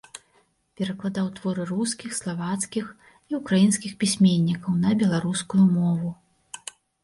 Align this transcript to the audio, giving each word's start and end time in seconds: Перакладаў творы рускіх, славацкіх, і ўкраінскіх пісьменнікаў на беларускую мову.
Перакладаў 0.79 1.27
творы 1.39 1.63
рускіх, 1.71 2.15
славацкіх, 2.21 2.85
і 3.33 3.39
ўкраінскіх 3.43 3.91
пісьменнікаў 4.03 4.83
на 4.89 4.99
беларускую 5.07 5.63
мову. 5.79 6.09